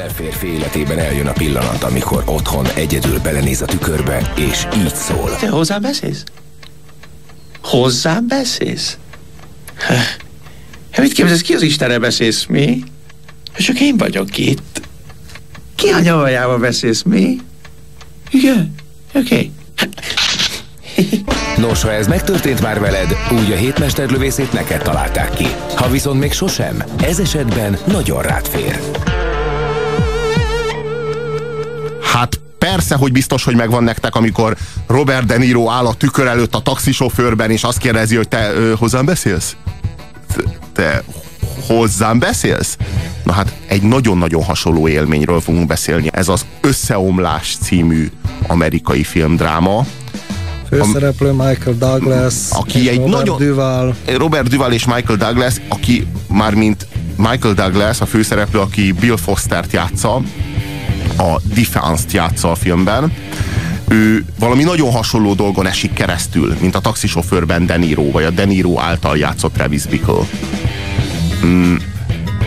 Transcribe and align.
Minden 0.00 0.18
férfi 0.18 0.46
életében 0.46 0.98
eljön 0.98 1.26
a 1.26 1.32
pillanat, 1.32 1.82
amikor 1.82 2.22
otthon 2.26 2.66
egyedül 2.74 3.18
belenéz 3.18 3.62
a 3.62 3.64
tükörbe, 3.64 4.32
és 4.36 4.66
így 4.76 4.94
szól. 4.94 5.36
Te 5.36 5.48
hozzám 5.48 5.82
beszélsz? 5.82 6.24
Hozzám 7.62 8.26
beszélsz? 8.26 8.98
Hát 10.90 11.00
mit 11.00 11.12
képzelsz, 11.12 11.40
ki 11.40 11.54
az 11.54 11.62
Istenre 11.62 11.98
beszélsz, 11.98 12.44
mi? 12.44 12.82
Csak 13.56 13.80
én 13.80 13.96
vagyok 13.96 14.38
itt. 14.38 14.80
Ki 15.74 15.88
a 15.88 16.00
nyavajába 16.00 16.58
beszélsz, 16.58 17.02
mi? 17.02 17.36
Igen, 18.30 18.74
oké. 19.14 19.34
Okay. 19.34 19.52
Nos, 21.56 21.82
ha 21.82 21.92
ez 21.92 22.06
megtörtént 22.06 22.60
már 22.60 22.80
veled, 22.80 23.16
úgy 23.32 23.52
a 23.52 23.56
hétmesterlövészét 23.56 24.52
neked 24.52 24.82
találták 24.82 25.34
ki. 25.34 25.46
Ha 25.74 25.90
viszont 25.90 26.20
még 26.20 26.32
sosem, 26.32 26.84
ez 27.02 27.18
esetben 27.18 27.78
nagyon 27.86 28.22
rád 28.22 28.46
fér. 28.46 28.80
Hát 32.12 32.40
persze, 32.58 32.94
hogy 32.94 33.12
biztos, 33.12 33.44
hogy 33.44 33.54
megvan 33.54 33.84
nektek, 33.84 34.14
amikor 34.14 34.56
Robert 34.86 35.26
De 35.26 35.36
Niro 35.36 35.70
áll 35.70 35.86
a 35.86 35.94
tükör 35.94 36.26
előtt 36.26 36.54
a 36.54 36.60
taxisofőrben, 36.60 37.50
és 37.50 37.62
azt 37.62 37.78
kérdezi, 37.78 38.16
hogy 38.16 38.28
te 38.28 38.52
ö, 38.52 38.72
hozzám 38.78 39.04
beszélsz? 39.04 39.56
Te, 40.72 41.02
hozzám 41.66 42.18
beszélsz? 42.18 42.76
Na 43.24 43.32
hát 43.32 43.54
egy 43.66 43.82
nagyon-nagyon 43.82 44.42
hasonló 44.42 44.88
élményről 44.88 45.40
fogunk 45.40 45.66
beszélni. 45.66 46.10
Ez 46.12 46.28
az 46.28 46.46
Összeomlás 46.60 47.56
című 47.60 48.10
amerikai 48.46 49.02
filmdráma, 49.02 49.86
Főszereplő 50.68 51.30
Michael 51.30 51.76
Douglas, 51.78 52.34
aki 52.50 52.88
egy 52.88 52.96
Robert 52.96 53.16
nagyon, 53.16 53.38
Duval. 53.38 53.96
Robert 54.16 54.48
Duval 54.48 54.72
és 54.72 54.86
Michael 54.86 55.18
Douglas, 55.18 55.54
aki 55.68 56.06
már 56.28 56.54
mint 56.54 56.86
Michael 57.16 57.54
Douglas, 57.54 58.00
a 58.00 58.06
főszereplő, 58.06 58.58
aki 58.58 58.92
Bill 58.92 59.16
Fostert 59.16 59.72
játsza, 59.72 60.22
a 61.20 61.40
Defense-t 61.54 62.12
játsza 62.12 62.50
a 62.50 62.54
filmben, 62.54 63.12
ő 63.88 64.24
valami 64.38 64.62
nagyon 64.62 64.90
hasonló 64.90 65.34
dolgon 65.34 65.66
esik 65.66 65.92
keresztül, 65.92 66.56
mint 66.60 66.74
a 66.74 66.80
taxisofőrben 66.80 67.66
De 67.66 67.76
Niro, 67.76 68.10
vagy 68.10 68.24
a 68.24 68.30
De 68.30 68.44
Niro 68.44 68.78
által 68.78 69.16
játszott 69.16 69.52
Travis 69.52 69.86
Bickle. 69.86 70.26
Mm, 71.44 71.74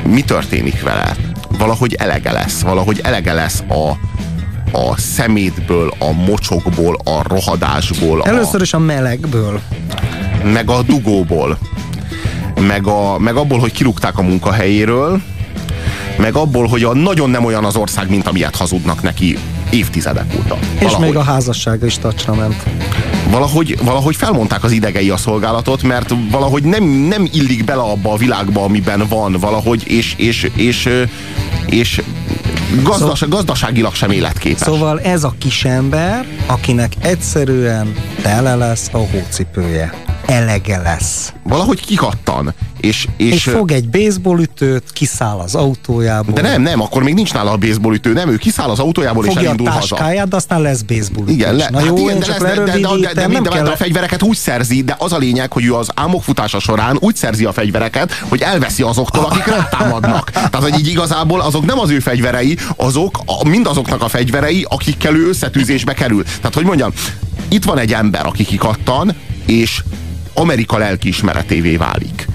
mi 0.07 0.21
történik 0.21 0.81
vele? 0.81 1.15
Valahogy 1.57 1.93
elege 1.93 2.31
lesz, 2.31 2.61
valahogy 2.61 2.99
elege 3.03 3.33
lesz 3.33 3.63
a, 3.67 3.89
a 4.77 4.97
szemétből, 4.97 5.93
a 5.99 6.11
mocsokból, 6.11 6.99
a 7.03 7.21
rohadásból. 7.27 8.23
Először 8.23 8.59
a, 8.59 8.63
is 8.63 8.73
a 8.73 8.79
melegből. 8.79 9.61
Meg 10.53 10.69
a 10.69 10.81
dugóból. 10.81 11.57
Meg, 12.59 12.87
a, 12.87 13.17
meg 13.19 13.35
abból, 13.35 13.59
hogy 13.59 13.71
kirúgták 13.71 14.17
a 14.17 14.21
munkahelyéről, 14.21 15.21
meg 16.17 16.35
abból, 16.35 16.67
hogy 16.67 16.83
a 16.83 16.93
nagyon 16.93 17.29
nem 17.29 17.45
olyan 17.45 17.65
az 17.65 17.75
ország, 17.75 18.09
mint 18.09 18.27
amilyet 18.27 18.55
hazudnak 18.55 19.01
neki 19.01 19.37
évtizedek 19.69 20.25
óta. 20.37 20.57
És 20.73 20.79
valahogy. 20.79 21.05
még 21.05 21.15
a 21.15 21.23
házassága 21.23 21.85
is 21.85 21.97
tacsra 21.97 22.33
ment. 22.33 22.63
Valahogy, 23.29 23.77
valahogy 23.83 24.15
felmondták 24.15 24.63
az 24.63 24.71
idegei 24.71 25.09
a 25.09 25.17
szolgálatot, 25.17 25.83
mert 25.83 26.13
valahogy 26.31 26.63
nem, 26.63 26.83
nem 26.83 27.29
illik 27.31 27.63
bele 27.63 27.81
abba 27.81 28.11
a 28.11 28.17
világba, 28.17 28.63
amiben 28.63 29.05
van 29.09 29.31
valahogy, 29.39 29.87
és, 29.87 30.13
és, 30.17 30.51
és, 30.55 30.89
és 31.65 32.01
gazdas, 32.83 33.19
szóval, 33.19 33.37
gazdaságilag 33.37 33.93
sem 33.93 34.11
életképes. 34.11 34.61
Szóval 34.61 35.01
ez 35.01 35.23
a 35.23 35.33
kisember, 35.37 36.25
akinek 36.45 36.93
egyszerűen 36.99 37.93
tele 38.21 38.55
lesz 38.55 38.89
a 38.91 38.97
hócipője. 38.97 40.12
Elege 40.25 40.77
lesz. 40.77 41.33
Valahogy 41.43 41.85
kikattan. 41.85 42.53
És, 42.79 43.07
és, 43.17 43.31
és 43.31 43.43
fog 43.43 43.71
egy 43.71 43.89
baseballütőt, 43.89 44.83
kiszáll 44.91 45.37
az 45.37 45.55
autójából. 45.55 46.33
De 46.33 46.41
nem, 46.41 46.61
nem, 46.61 46.81
akkor 46.81 47.03
még 47.03 47.13
nincs 47.13 47.33
nála 47.33 47.51
a 47.51 47.57
baseballütő, 47.57 48.13
nem, 48.13 48.29
ő 48.29 48.37
kiszáll 48.37 48.69
az 48.69 48.79
autójából 48.79 49.23
Fogja 49.23 49.39
és 49.39 49.45
elindul 49.45 49.67
a 49.67 49.71
táskáját, 49.73 50.15
haza. 50.15 50.25
de 50.25 50.35
aztán 50.35 50.61
lesz 50.61 50.81
baseball. 50.81 51.27
Igen, 51.27 51.55
le, 51.55 51.69
Na 51.69 51.77
hát 51.77 51.87
jó, 51.87 51.97
igen, 51.97 52.19
de, 52.19 52.27
lesz, 52.27 52.39
de, 52.39 52.47
de, 52.47 52.63
de, 52.63 52.63
de, 52.63 53.27
de, 53.27 53.39
de, 53.39 53.49
kell... 53.49 53.63
de 53.63 53.69
a 53.69 53.75
fegyvereket 53.75 54.23
úgy 54.23 54.37
szerzi, 54.37 54.83
de 54.83 54.95
az 54.97 55.13
a 55.13 55.17
lényeg, 55.17 55.53
hogy 55.53 55.65
ő 55.65 55.73
az 55.73 55.89
álmok 55.95 56.23
futása 56.23 56.59
során 56.59 56.97
úgy 56.99 57.15
szerzi 57.15 57.45
a 57.45 57.51
fegyvereket, 57.51 58.13
hogy 58.13 58.41
elveszi 58.41 58.83
azoktól, 58.83 59.25
akik 59.25 59.45
nem 59.45 59.67
támadnak. 59.69 60.29
Tehát, 60.31 60.69
hogy 60.69 60.79
így 60.79 60.87
igazából 60.87 61.41
azok 61.41 61.65
nem 61.65 61.79
az 61.79 61.89
ő 61.89 61.99
fegyverei, 61.99 62.57
azok 62.75 63.23
mindazoknak 63.43 64.01
a 64.01 64.07
fegyverei, 64.07 64.65
akikkel 64.69 65.15
ő 65.15 65.27
összetűzésbe 65.27 65.93
kerül. 65.93 66.23
Tehát, 66.23 66.53
hogy 66.53 66.65
mondjam, 66.65 66.91
itt 67.47 67.63
van 67.63 67.77
egy 67.77 67.93
ember, 67.93 68.25
aki 68.25 68.43
kikattan, 68.43 69.15
és 69.45 69.83
Amerika 70.33 70.77
lelkiismeretévé 70.77 71.77
válik. 71.77 72.32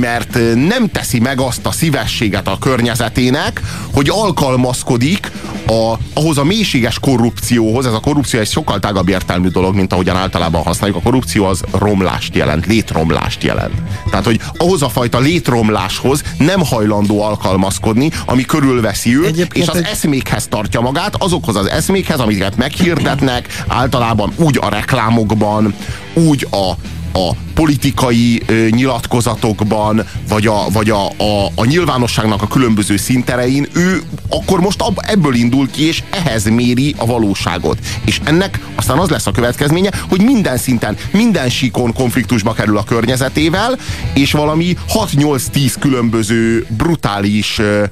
Mert 0.00 0.38
nem 0.54 0.88
teszi 0.92 1.18
meg 1.18 1.40
azt 1.40 1.66
a 1.66 1.72
szívességet 1.72 2.48
a 2.48 2.58
környezetének, 2.60 3.60
hogy 3.92 4.08
alkalmazkodik 4.08 5.30
a, 5.66 5.94
ahhoz 6.14 6.38
a 6.38 6.44
mélységes 6.44 6.98
korrupcióhoz. 6.98 7.86
Ez 7.86 7.92
a 7.92 8.00
korrupció 8.00 8.40
egy 8.40 8.50
sokkal 8.50 8.78
tágabb 8.78 9.08
értelmű 9.08 9.48
dolog, 9.48 9.74
mint 9.74 9.92
ahogyan 9.92 10.16
általában 10.16 10.62
használjuk. 10.62 10.98
A 10.98 11.02
korrupció 11.02 11.44
az 11.44 11.62
romlást 11.70 12.34
jelent, 12.34 12.66
létromlást 12.66 13.42
jelent. 13.42 13.74
Tehát, 14.10 14.24
hogy 14.24 14.40
ahhoz 14.56 14.82
a 14.82 14.88
fajta 14.88 15.18
létromláshoz 15.18 16.22
nem 16.38 16.60
hajlandó 16.60 17.22
alkalmazkodni, 17.22 18.10
ami 18.26 18.44
körülveszi 18.44 19.16
őt, 19.16 19.26
Egyébként 19.26 19.64
és 19.64 19.70
az 19.70 19.76
egy... 19.76 19.84
eszmékhez 19.84 20.46
tartja 20.46 20.80
magát, 20.80 21.14
azokhoz 21.18 21.56
az 21.56 21.68
eszmékhez, 21.68 22.20
amiket 22.20 22.56
meghirdetnek, 22.56 23.64
általában 23.66 24.32
úgy 24.36 24.58
a 24.60 24.68
reklámokban, 24.68 25.74
úgy 26.14 26.46
a, 26.50 26.72
a 27.16 27.30
politikai 27.54 28.42
ö, 28.46 28.66
nyilatkozatokban, 28.70 30.04
vagy, 30.28 30.46
a, 30.46 30.66
vagy 30.72 30.90
a, 30.90 31.06
a, 31.06 31.46
a 31.54 31.64
nyilvánosságnak 31.64 32.42
a 32.42 32.46
különböző 32.46 32.96
szinterein, 32.96 33.66
ő 33.72 34.02
akkor 34.28 34.60
most 34.60 34.80
ab, 34.80 35.00
ebből 35.06 35.34
indul 35.34 35.70
ki, 35.70 35.86
és 35.86 36.02
ehhez 36.10 36.44
méri 36.44 36.94
a 36.98 37.06
valóságot. 37.06 37.78
És 38.04 38.20
ennek 38.24 38.60
aztán 38.74 38.98
az 38.98 39.08
lesz 39.08 39.26
a 39.26 39.30
következménye, 39.30 39.90
hogy 40.08 40.22
minden 40.22 40.56
szinten, 40.56 40.96
minden 41.12 41.48
síkon 41.48 41.92
konfliktusba 41.92 42.52
kerül 42.52 42.78
a 42.78 42.84
környezetével, 42.84 43.78
és 44.14 44.32
valami 44.32 44.76
6-8-10 44.94 45.74
különböző 45.80 46.66
brutális 46.76 47.58
ö, 47.58 47.84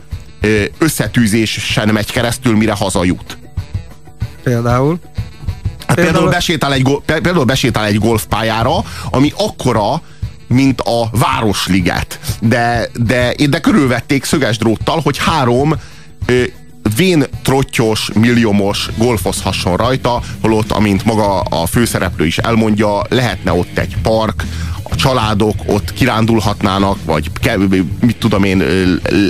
összetűzésen 0.78 1.88
megy 1.88 2.12
keresztül, 2.12 2.56
mire 2.56 2.72
hazajut. 2.72 3.38
Például? 4.42 4.98
Hát 5.96 6.04
például, 6.04 6.30
besétál 6.30 6.72
egy, 6.72 6.98
például 7.04 7.44
besétál 7.44 7.84
egy 7.84 7.98
golfpályára, 7.98 8.84
ami 9.10 9.32
akkora, 9.36 10.02
mint 10.46 10.80
a 10.80 11.08
Városliget. 11.12 12.18
De, 12.40 12.88
de, 12.94 13.34
de 13.48 13.60
körülvették 13.60 14.24
szöges 14.24 14.58
dróttal, 14.58 15.00
hogy 15.00 15.18
három 15.18 15.74
ö, 16.26 16.42
vén 16.96 17.24
trottyos, 17.42 18.10
milliomos 18.14 18.88
golfozhasson 18.96 19.76
rajta, 19.76 20.20
holott, 20.40 20.72
amint 20.72 21.04
maga 21.04 21.40
a 21.40 21.66
főszereplő 21.66 22.26
is 22.26 22.38
elmondja, 22.38 23.02
lehetne 23.08 23.52
ott 23.52 23.78
egy 23.78 23.96
park, 24.02 24.44
családok 24.94 25.56
ott 25.66 25.92
kirándulhatnának, 25.92 26.96
vagy 27.04 27.30
mit 28.00 28.16
tudom 28.16 28.44
én, 28.44 28.64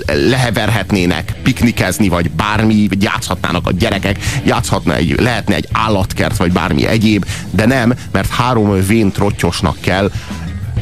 leheverhetnének, 0.07 1.35
piknikezni, 1.43 2.09
vagy 2.09 2.31
bármi, 2.31 2.89
vagy 2.89 3.03
játszhatnának 3.03 3.67
a 3.67 3.73
gyerekek, 3.73 4.19
játszhatna 4.45 4.95
egy, 4.95 5.21
lehetne 5.21 5.55
egy 5.55 5.69
állatkert, 5.73 6.37
vagy 6.37 6.53
bármi 6.53 6.87
egyéb, 6.87 7.27
de 7.51 7.67
nem, 7.67 7.95
mert 8.13 8.31
három 8.31 8.87
vén 8.87 9.13
trottyosnak 9.13 9.81
kell 9.81 10.11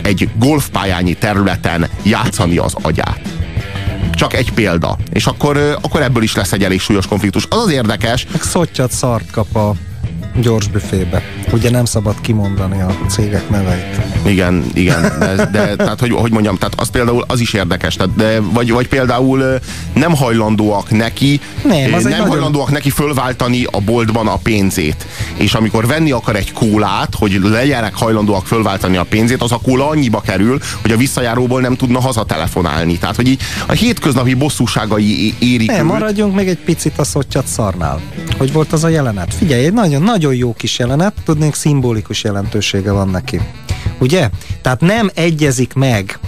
egy 0.02 0.28
golfpályányi 0.38 1.14
területen 1.14 1.88
játszani 2.02 2.56
az 2.56 2.74
agyát 2.82 3.20
csak 4.14 4.34
egy 4.34 4.52
példa. 4.52 4.96
És 5.12 5.26
akkor, 5.26 5.78
akkor 5.82 6.02
ebből 6.02 6.22
is 6.22 6.34
lesz 6.34 6.52
egy 6.52 6.64
elég 6.64 6.80
súlyos 6.80 7.06
konfliktus. 7.06 7.46
Az 7.50 7.58
az 7.58 7.70
érdekes... 7.70 8.26
Meg 8.32 8.42
szottyat 8.42 8.92
szart 8.92 9.30
kap 9.30 9.56
a 9.56 9.74
gyors 10.34 10.68
büfébe. 10.68 11.22
Ugye 11.52 11.70
nem 11.70 11.84
szabad 11.84 12.20
kimondani 12.20 12.80
a 12.80 12.96
cégek 13.08 13.50
neveit. 13.50 14.00
Igen, 14.26 14.64
igen. 14.72 15.02
De, 15.18 15.48
de 15.52 15.76
tehát, 15.76 16.00
hogy, 16.00 16.10
hogy 16.10 16.30
mondjam, 16.30 16.56
tehát 16.56 16.80
az 16.80 16.90
például 16.90 17.24
az 17.26 17.40
is 17.40 17.52
érdekes. 17.52 17.94
Tehát, 17.94 18.14
de, 18.14 18.40
vagy, 18.40 18.70
vagy 18.70 18.88
például 18.88 19.58
nem 19.94 20.14
hajlandóak 20.16 20.90
neki 20.90 21.40
nem, 21.64 21.94
az 21.94 22.02
nem 22.02 22.12
nagyon... 22.12 22.28
hajlandóak 22.28 22.70
neki 22.70 22.90
fölváltani 22.90 23.64
a 23.70 23.80
boltban 23.80 24.26
a 24.26 24.36
pénzét. 24.36 25.06
És 25.36 25.54
amikor 25.54 25.86
venni 25.86 26.10
akar 26.10 26.36
egy 26.36 26.52
kólát, 26.52 27.14
hogy 27.14 27.38
legyenek 27.42 27.94
hajlandóak 27.94 28.46
fölváltani 28.46 28.96
a 28.96 29.04
pénzét, 29.04 29.42
az 29.42 29.52
a 29.52 29.60
kóla 29.62 29.88
annyiba 29.88 30.20
kerül, 30.20 30.58
hogy 30.82 30.92
a 30.92 30.96
visszajáróból 30.96 31.60
nem 31.60 31.76
tudna 31.76 32.00
hazatelefonnálni. 32.00 32.98
Tehát, 32.98 33.16
hogy 33.16 33.28
így 33.28 33.40
a 33.66 33.72
hétköznapi 33.72 34.34
bosszúságai 34.34 35.34
érik 35.38 35.70
Nem, 35.70 35.86
maradjunk 35.86 36.34
még 36.34 36.48
egy 36.48 36.58
picit 36.58 36.98
a 36.98 37.04
szottyat 37.04 37.46
szarnál. 37.46 38.00
Hogy 38.40 38.52
volt 38.52 38.72
az 38.72 38.84
a 38.84 38.88
jelenet? 38.88 39.34
Figyelj, 39.34 39.64
egy 39.64 39.72
nagyon, 39.72 40.02
nagyon 40.02 40.34
jó 40.34 40.54
kis 40.54 40.78
jelenet, 40.78 41.14
tudnék 41.24 41.54
szimbolikus 41.54 42.24
jelentősége 42.24 42.92
van 42.92 43.08
neki. 43.08 43.40
Ugye? 43.98 44.30
Tehát 44.62 44.80
nem 44.80 45.10
egyezik 45.14 45.72
meg 45.72 46.18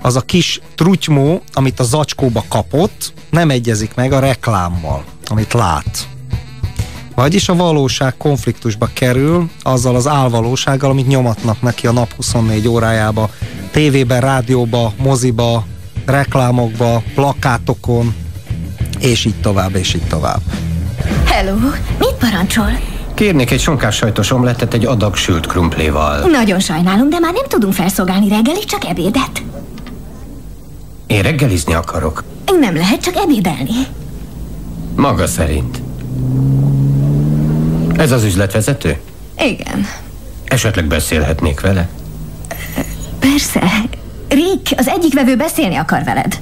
az 0.00 0.16
a 0.16 0.20
kis 0.20 0.60
trutymó, 0.74 1.42
amit 1.52 1.80
a 1.80 1.84
zacskóba 1.84 2.44
kapott, 2.48 3.12
nem 3.30 3.50
egyezik 3.50 3.94
meg 3.94 4.12
a 4.12 4.18
reklámmal, 4.18 5.04
amit 5.26 5.52
lát. 5.52 6.08
Vagyis 7.14 7.48
a 7.48 7.54
valóság 7.54 8.16
konfliktusba 8.16 8.88
kerül 8.92 9.50
azzal 9.62 9.96
az 9.96 10.06
álvalósággal, 10.06 10.90
amit 10.90 11.06
nyomatnak 11.06 11.62
neki 11.62 11.86
a 11.86 11.92
nap 11.92 12.12
24 12.12 12.68
órájába, 12.68 13.30
tévében, 13.70 14.20
rádióba, 14.20 14.92
moziba, 14.96 15.66
reklámokba, 16.04 17.02
plakátokon, 17.14 18.14
És 18.98 19.24
így 19.24 19.40
tovább, 19.40 19.74
és 19.74 19.94
így 19.94 20.06
tovább. 20.06 20.40
Hello, 21.32 21.56
mit 21.98 22.14
parancsol? 22.18 22.80
Kérnék 23.14 23.50
egy 23.50 23.60
sonkás 23.60 23.96
sajtos 23.96 24.30
omlettet 24.30 24.74
egy 24.74 24.86
adag 24.86 25.16
sült 25.16 25.46
krumpléval. 25.46 26.28
Nagyon 26.30 26.60
sajnálom, 26.60 27.10
de 27.10 27.18
már 27.18 27.32
nem 27.32 27.44
tudunk 27.48 27.72
felszolgálni 27.72 28.28
reggelit, 28.28 28.64
csak 28.64 28.84
ebédet. 28.84 29.42
Én 31.06 31.22
reggelizni 31.22 31.74
akarok. 31.74 32.24
Nem 32.60 32.74
lehet 32.74 33.02
csak 33.02 33.16
ebédelni. 33.16 33.86
Maga 34.96 35.26
szerint. 35.26 35.82
Ez 37.96 38.12
az 38.12 38.24
üzletvezető? 38.24 39.00
Igen. 39.38 39.86
Esetleg 40.44 40.84
beszélhetnék 40.84 41.60
vele? 41.60 41.88
Persze. 43.18 43.62
Rick, 44.28 44.78
az 44.78 44.88
egyik 44.88 45.14
vevő 45.14 45.36
beszélni 45.36 45.76
akar 45.76 46.04
veled. 46.04 46.38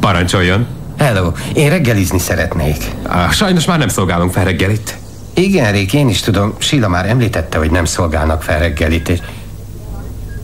Parancsoljon. 0.00 0.77
Hello, 0.98 1.32
én 1.54 1.68
reggelizni 1.70 2.18
szeretnék. 2.18 2.84
Ah, 3.02 3.30
sajnos 3.30 3.64
már 3.64 3.78
nem 3.78 3.88
szolgálunk 3.88 4.32
fel 4.32 4.44
reggelit. 4.44 4.98
Igen, 5.34 5.72
Rick, 5.72 5.92
én 5.92 6.08
is 6.08 6.20
tudom. 6.20 6.54
Sila 6.58 6.88
már 6.88 7.08
említette, 7.08 7.58
hogy 7.58 7.70
nem 7.70 7.84
szolgálnak 7.84 8.42
fel 8.42 8.58
reggelit. 8.58 9.08
és- 9.08 9.18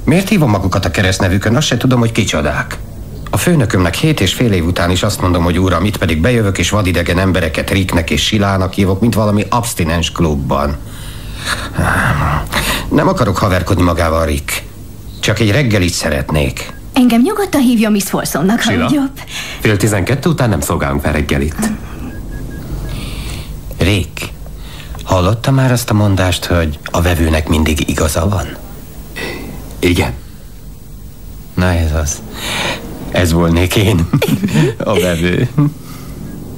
Miért 0.05 0.29
hívom 0.29 0.51
magukat 0.51 0.85
a 0.85 0.91
keresztnevükön? 0.91 1.57
Azt 1.57 1.67
se 1.67 1.77
tudom, 1.77 1.99
hogy 1.99 2.13
kicsodák. 2.13 2.77
A 3.31 3.37
főnökömnek 3.37 3.95
hét 3.95 4.21
és 4.21 4.35
fél 4.35 4.53
év 4.53 4.67
után 4.67 4.91
is 4.91 5.03
azt 5.03 5.21
mondom, 5.21 5.43
hogy 5.45 5.59
uram, 5.59 5.85
itt 5.85 5.97
pedig 5.97 6.21
bejövök 6.21 6.59
és 6.59 6.71
vadidegen 6.71 7.19
embereket 7.19 7.71
Ricknek 7.71 8.11
és 8.11 8.25
Silának 8.25 8.73
hívok, 8.73 9.01
mint 9.01 9.15
valami 9.15 9.45
abstinens 9.49 10.13
klubban. 10.13 10.77
Nem 12.91 13.09
akarok 13.09 13.37
haverkodni 13.39 13.83
magával, 13.83 14.25
Rick. 14.27 14.63
Csak 15.21 15.39
egy 15.39 15.51
reggelit 15.51 15.93
szeretnék. 15.93 16.73
Engem 16.95 17.21
nyugodtan 17.21 17.61
hívja 17.61 17.91
Miss 17.91 18.09
Folsomnak, 18.09 18.61
ha 18.63 18.71
Sila? 18.71 18.85
úgy 18.85 18.93
jobb. 18.93 19.21
Fél 19.61 19.77
tizenkettő 19.77 20.29
után 20.29 20.49
nem 20.49 20.61
szolgálunk 20.61 21.01
fel 21.03 21.13
reggelit. 21.13 21.71
Rick, 23.79 24.29
hallotta 25.05 25.51
már 25.51 25.73
azt 25.73 25.91
a 25.91 25.95
mondást, 25.95 26.45
hogy 26.45 26.79
a 26.85 27.03
vevőnek 27.03 27.49
mindig 27.49 27.89
igaza 27.89 28.29
van? 28.29 28.47
Igen. 29.79 30.13
Na 31.55 31.73
ez 31.73 31.93
az. 31.95 32.23
Ez 33.11 33.33
volnék 33.33 33.77
én. 33.77 34.09
A 34.85 35.01
vevő. 35.01 35.49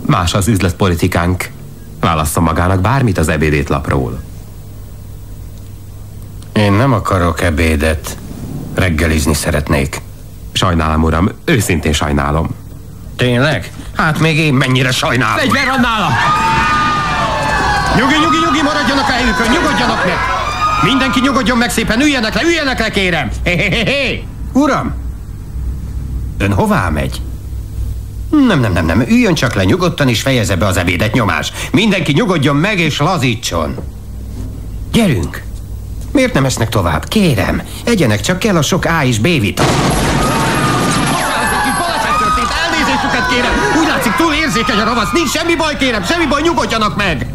Más 0.06 0.34
az 0.34 0.48
üzletpolitikánk. 0.48 1.50
Válassza 2.00 2.40
magának 2.40 2.80
bármit 2.80 3.18
az 3.18 3.28
ebédétlapról. 3.28 4.20
Én 6.52 6.72
nem 6.72 6.92
akarok 6.92 7.42
ebédet. 7.42 8.16
Reggelizni 8.74 9.34
szeretnék. 9.34 10.00
Sajnálom, 10.56 11.02
uram, 11.02 11.30
őszintén 11.44 11.92
sajnálom. 11.92 12.48
Tényleg? 13.16 13.70
Hát 13.96 14.18
még 14.18 14.38
én 14.38 14.54
mennyire 14.54 14.90
sajnálom. 14.90 15.38
Fegyver 15.38 15.66
van 15.66 15.80
nála! 15.80 16.08
Nyugi, 17.96 18.14
nyugi, 18.14 18.36
nyugi, 18.44 18.62
maradjanak 18.62 19.08
a 19.08 19.12
helyükön, 19.12 19.46
nyugodjanak 19.50 20.04
meg! 20.04 20.16
Mindenki 20.82 21.20
nyugodjon 21.20 21.58
meg 21.58 21.70
szépen, 21.70 22.00
üljenek 22.00 22.34
le, 22.34 22.42
üljenek 22.42 22.78
le, 22.78 22.90
kérem! 22.90 23.30
Hé, 23.44 23.56
hé, 23.56 23.68
hé, 23.68 23.84
hé! 23.84 24.24
Uram! 24.52 24.94
Ön 26.38 26.52
hová 26.52 26.88
megy? 26.88 27.20
Nem, 28.30 28.60
nem, 28.60 28.72
nem, 28.72 28.86
nem, 28.86 29.00
üljön 29.00 29.34
csak 29.34 29.54
le 29.54 29.64
nyugodtan 29.64 30.08
és 30.08 30.22
fejezze 30.22 30.56
be 30.56 30.66
az 30.66 30.76
ebédet 30.76 31.12
nyomás. 31.12 31.52
Mindenki 31.72 32.12
nyugodjon 32.12 32.56
meg 32.56 32.78
és 32.78 32.98
lazítson. 32.98 33.76
Gyerünk! 34.92 35.42
Miért 36.12 36.34
nem 36.34 36.44
esznek 36.44 36.68
tovább? 36.68 37.08
Kérem, 37.08 37.62
egyenek 37.84 38.20
csak 38.20 38.38
kell 38.38 38.56
a 38.56 38.62
sok 38.62 38.84
A 38.84 39.04
és 39.04 39.18
B 39.18 39.22
vitamin. 39.22 40.15
Érzékeny 44.56 44.80
a 44.80 44.84
ravasz. 44.84 45.10
Nincs 45.12 45.30
semmi 45.30 45.56
baj, 45.56 45.76
kérem, 45.76 46.04
semmi 46.04 46.26
baj, 46.26 46.42
nyugodjanak 46.42 46.96
meg! 46.96 47.26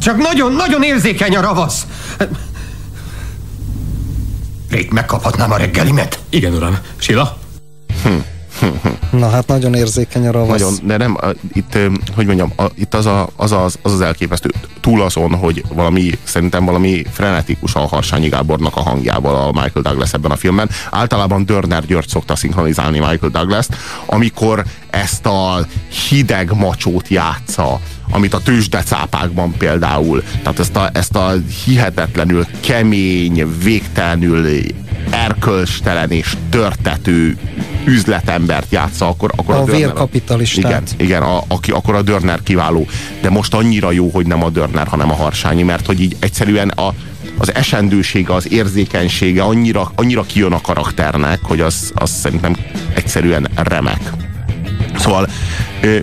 Csak 0.00 0.16
nagyon-nagyon 0.16 0.82
érzékeny 0.82 1.36
a 1.36 1.40
ravasz. 1.40 1.86
Rég 4.70 4.90
megkaphatnám 4.90 5.52
a 5.52 5.56
reggelimet. 5.56 6.18
Igen, 6.28 6.54
uram. 6.54 6.78
Sila? 6.96 7.38
Na 9.10 9.28
hát 9.28 9.46
nagyon 9.46 9.74
érzékeny 9.74 10.26
a 10.26 10.30
ravasz. 10.30 10.60
Nagyon, 10.60 10.74
de 10.82 10.96
nem, 10.96 11.18
itt, 11.52 11.78
hogy 12.14 12.26
mondjam, 12.26 12.52
itt 12.74 12.94
az, 12.94 13.06
a, 13.06 13.28
az, 13.36 13.52
az, 13.52 13.78
az 13.82 13.92
az 13.92 14.00
elképesztő, 14.00 14.50
túl 14.80 15.02
azon, 15.02 15.34
hogy 15.34 15.64
valami, 15.74 16.10
szerintem 16.22 16.64
valami 16.64 17.04
frenetikus 17.12 17.74
a 17.74 17.80
Harsányi 17.80 18.28
Gábornak 18.28 18.76
a 18.76 18.80
hangjával 18.80 19.34
a 19.34 19.52
Michael 19.52 19.82
Douglas 19.82 20.12
ebben 20.12 20.30
a 20.30 20.36
filmben. 20.36 20.70
Általában 20.90 21.44
Dörner 21.44 21.86
György 21.86 22.08
szokta 22.08 22.36
szinkronizálni 22.36 22.98
Michael 22.98 23.30
Douglas-t, 23.32 23.76
amikor 24.06 24.64
ezt 24.90 25.26
a 25.26 25.66
hideg 26.08 26.52
macsót 26.52 27.08
játsza, 27.08 27.80
amit 28.10 28.34
a 28.34 28.42
tőzsdecápákban 28.42 29.54
például, 29.58 30.22
tehát 30.42 30.58
ezt 30.58 30.76
a, 30.76 30.90
ezt 30.92 31.16
a 31.16 31.32
hihetetlenül 31.64 32.46
kemény, 32.60 33.56
végtelenül 33.62 34.46
erkölcstelen 35.10 36.10
és 36.10 36.36
törtető 36.50 37.38
üzletembert 37.84 38.72
játsza, 38.72 39.08
akkor, 39.08 39.30
akkor 39.36 39.54
A 39.54 39.58
Dörner- 39.58 39.76
vérkapitalistát. 39.76 40.64
Igen, 40.70 41.06
igen 41.06 41.22
a, 41.22 41.42
aki, 41.48 41.70
akkor 41.70 41.94
a 41.94 42.02
Dörner 42.02 42.42
kiváló. 42.42 42.86
De 43.20 43.30
most 43.30 43.54
annyira 43.54 43.90
jó, 43.90 44.08
hogy 44.10 44.26
nem 44.26 44.44
a 44.44 44.50
Dörner, 44.50 44.86
hanem 44.86 45.10
a 45.10 45.14
Harsányi, 45.14 45.62
mert 45.62 45.86
hogy 45.86 46.00
így 46.00 46.16
egyszerűen 46.20 46.68
a, 46.68 46.94
az 47.38 47.54
esendősége, 47.54 48.34
az 48.34 48.52
érzékenysége 48.52 49.42
annyira, 49.42 49.92
annyira 49.94 50.22
kijön 50.22 50.52
a 50.52 50.60
karakternek, 50.60 51.38
hogy 51.42 51.60
az, 51.60 51.92
az 51.94 52.10
szerintem 52.10 52.56
egyszerűen 52.94 53.48
remek. 53.54 54.12
Szóval 54.98 55.28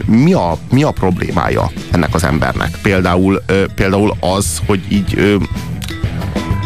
mi 0.06 0.34
a, 0.34 0.58
mi 0.72 0.84
a 0.84 0.92
problémája 0.92 1.72
ennek 1.92 2.14
az 2.14 2.24
embernek? 2.24 2.78
Például, 2.82 3.44
például 3.76 4.16
az, 4.20 4.62
hogy 4.66 4.82
így 4.90 5.38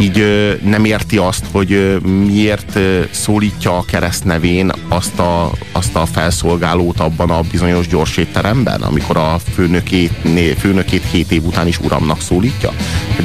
így 0.01 0.25
nem 0.63 0.85
érti 0.85 1.17
azt, 1.17 1.45
hogy 1.51 2.01
miért 2.25 2.79
szólítja 3.11 3.77
a 3.77 3.83
keresztnevén 3.83 4.71
azt 4.87 5.19
a, 5.19 5.51
azt 5.71 5.95
a 5.95 6.05
felszolgálót 6.05 6.99
abban 6.99 7.29
a 7.29 7.41
bizonyos 7.51 7.87
gyors 7.87 8.17
étteremben, 8.17 8.81
amikor 8.81 9.17
a 9.17 9.39
főnökét, 9.53 10.11
főnökét 10.57 11.03
hét 11.11 11.31
év 11.31 11.45
után 11.45 11.67
is 11.67 11.79
uramnak 11.79 12.21
szólítja. 12.21 12.71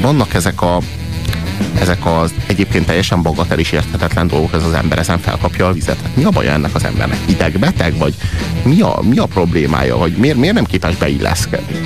Vannak 0.01 0.33
ezek 0.33 0.61
a 0.61 0.79
ezek 1.79 2.05
az 2.05 2.33
egyébként 2.47 2.85
teljesen 2.85 3.21
bagatel 3.21 3.59
és 3.59 3.71
érthetetlen 3.71 4.27
dolgok, 4.27 4.53
ez 4.53 4.63
az 4.63 4.73
ember 4.73 4.97
ezen 4.97 5.19
felkapja 5.19 5.67
a 5.67 5.71
vizet. 5.71 6.01
Hát 6.01 6.15
mi 6.15 6.23
a 6.23 6.29
baja 6.29 6.51
ennek 6.51 6.75
az 6.75 6.83
embernek? 6.83 7.19
Idegbeteg? 7.27 7.97
Vagy 7.97 8.13
mi 8.63 8.81
a, 8.81 8.99
mi 9.01 9.17
a 9.17 9.25
problémája? 9.25 9.97
Vagy 9.97 10.11
miért, 10.11 10.37
miért 10.37 10.55
nem 10.55 10.65
képes 10.65 10.95
beilleszkedni? 10.95 11.79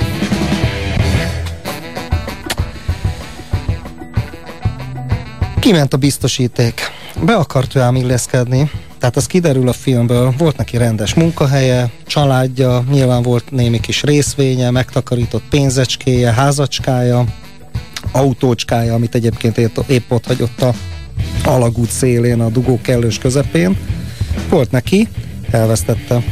Kiment 5.62 5.92
a 5.92 5.96
biztosíték. 5.96 6.80
Be 7.24 7.34
akart 7.34 7.74
ő 7.74 7.80
ám 7.80 7.96
illeszkedni, 7.96 8.70
tehát 8.98 9.16
az 9.16 9.26
kiderül 9.26 9.68
a 9.68 9.72
filmből, 9.72 10.34
volt 10.38 10.56
neki 10.56 10.76
rendes 10.76 11.14
munkahelye, 11.14 11.90
családja, 12.06 12.84
nyilván 12.90 13.22
volt 13.22 13.50
némi 13.50 13.80
kis 13.80 14.02
részvénye, 14.02 14.70
megtakarított 14.70 15.42
pénzecskéje, 15.50 16.32
házacskája, 16.32 17.24
autócskája, 18.12 18.94
amit 18.94 19.14
egyébként 19.14 19.58
épp, 19.58 19.76
épp 19.86 20.10
ott 20.10 20.26
hagyott 20.26 20.62
a 20.62 20.74
alagút 21.44 21.90
szélén, 21.90 22.40
a 22.40 22.48
dugó 22.48 22.80
kellős 22.80 23.18
közepén. 23.18 23.76
Volt 24.48 24.70
neki, 24.70 25.08
elvesztette. 25.50 26.22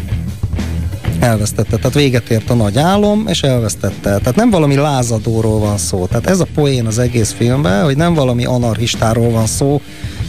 Elvesztette, 1.21 1.77
tehát 1.77 1.95
véget 1.95 2.31
ért 2.31 2.51
a 2.51 2.55
nagy 2.55 2.79
álom, 2.79 3.25
és 3.29 3.43
elvesztette. 3.43 4.19
Tehát 4.19 4.37
nem 4.37 4.51
valami 4.51 4.75
lázadóról 4.75 5.59
van 5.59 5.79
szó. 5.79 6.07
Tehát 6.07 6.27
ez 6.27 6.41
a 6.41 6.47
poén 6.55 6.87
az 6.87 6.99
egész 6.99 7.33
filmben, 7.33 7.85
hogy 7.85 7.97
nem 7.97 8.15
valami 8.15 8.45
anarchistáról 8.45 9.31
van 9.31 9.47
szó, 9.47 9.81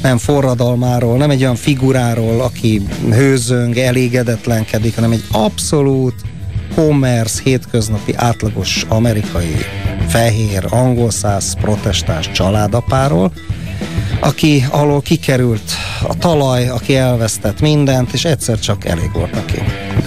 nem 0.01 0.17
forradalmáról, 0.17 1.17
nem 1.17 1.29
egy 1.29 1.41
olyan 1.41 1.55
figuráról, 1.55 2.41
aki 2.41 2.81
hőzöng, 3.09 3.77
elégedetlenkedik, 3.77 4.95
hanem 4.95 5.11
egy 5.11 5.23
abszolút 5.31 6.15
commerce, 6.75 7.41
hétköznapi, 7.43 8.13
átlagos 8.15 8.85
amerikai 8.87 9.55
fehér, 10.07 10.65
angol 10.69 11.11
száz, 11.11 11.55
protestáns 11.61 12.31
családapáról, 12.31 13.31
aki 14.19 14.65
alól 14.69 15.01
kikerült 15.01 15.71
a 16.07 16.17
talaj, 16.17 16.67
aki 16.69 16.95
elvesztett 16.95 17.61
mindent, 17.61 18.13
és 18.13 18.25
egyszer 18.25 18.59
csak 18.59 18.85
elég 18.85 19.11
volt 19.13 19.31
neki. 19.31 19.61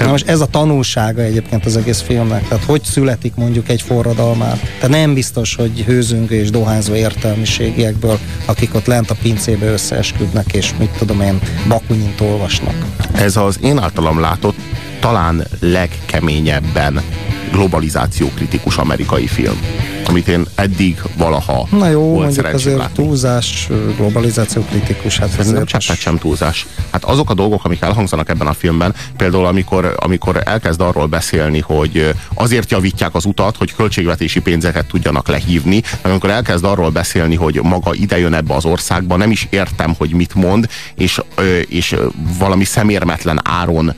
Na 0.05 0.11
most 0.11 0.29
ez 0.29 0.41
a 0.41 0.47
tanulsága 0.47 1.23
egyébként 1.23 1.65
az 1.65 1.77
egész 1.77 2.01
filmnek, 2.01 2.49
tehát 2.49 2.65
hogy 2.65 2.83
születik 2.83 3.35
mondjuk 3.35 3.69
egy 3.69 3.83
forradalmár. 3.83 4.59
Tehát 4.59 4.89
nem 4.89 5.15
biztos, 5.15 5.55
hogy 5.55 5.85
hőzöngő 5.87 6.35
és 6.35 6.51
dohányzó 6.51 6.95
értelmiségiekből, 6.95 8.19
akik 8.47 8.75
ott 8.75 8.87
lent 8.87 9.11
a 9.11 9.17
pincébe 9.23 9.67
összeesküdnek, 9.67 10.53
és 10.53 10.75
mit 10.79 10.91
tudom 10.99 11.21
én, 11.21 11.41
bakunyint 11.69 12.21
olvasnak. 12.21 12.75
Ez 13.13 13.37
az 13.37 13.59
én 13.63 13.79
általam 13.79 14.21
látott 14.21 14.57
talán 15.01 15.47
legkeményebben 15.61 17.03
globalizációkritikus 17.51 18.77
amerikai 18.77 19.27
film. 19.27 19.61
Amit 20.09 20.29
én 20.29 20.47
eddig 20.55 21.03
valaha 21.17 21.67
Na 21.71 21.89
jó, 21.89 22.01
volt 22.01 22.25
mondjuk 22.25 22.47
azért 22.47 22.79
látni. 22.79 23.05
túlzás, 23.05 23.69
globalizáció 23.97 24.63
kritikus, 24.63 25.19
hát 25.19 25.29
Szerintem 25.29 25.55
azért 25.55 25.69
cseppet 25.69 26.01
sem 26.01 26.19
túlzás. 26.19 26.67
Hát 26.91 27.05
azok 27.05 27.31
a 27.31 27.35
dolgok, 27.35 27.65
amik 27.65 27.81
elhangzanak 27.81 28.29
ebben 28.29 28.47
a 28.47 28.53
filmben, 28.53 28.95
például 29.17 29.47
amikor, 29.47 29.95
amikor 29.97 30.43
elkezd 30.45 30.81
arról 30.81 31.07
beszélni, 31.07 31.61
hogy 31.61 32.15
azért 32.35 32.71
javítják 32.71 33.15
az 33.15 33.25
utat, 33.25 33.57
hogy 33.57 33.75
költségvetési 33.75 34.41
pénzeket 34.41 34.87
tudjanak 34.87 35.29
lehívni, 35.29 35.83
meg 36.03 36.11
amikor 36.11 36.31
elkezd 36.31 36.65
arról 36.65 36.91
beszélni, 36.91 37.35
hogy 37.35 37.61
maga 37.63 37.95
ide 37.95 38.19
jön 38.19 38.35
ebbe 38.35 38.55
az 38.55 38.65
országba, 38.65 39.17
nem 39.17 39.31
is 39.31 39.47
értem, 39.51 39.95
hogy 39.99 40.13
mit 40.13 40.35
mond, 40.35 40.69
és, 40.95 41.21
és 41.69 41.97
valami 42.39 42.65
szemérmetlen 42.65 43.41
áron 43.45 43.95